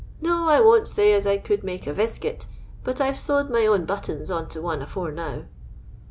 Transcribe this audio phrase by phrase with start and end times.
[0.19, 2.47] No, I won't say as I could make a * veskit,
[2.83, 5.43] but I 've sowed my own buttons on to one tdore now.